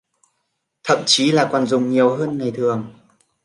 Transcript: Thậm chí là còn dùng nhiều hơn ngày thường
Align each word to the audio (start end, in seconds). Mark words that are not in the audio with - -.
Thậm 0.83 1.03
chí 1.05 1.31
là 1.31 1.49
còn 1.51 1.65
dùng 1.67 1.89
nhiều 1.89 2.15
hơn 2.15 2.37
ngày 2.37 2.51
thường 2.55 2.93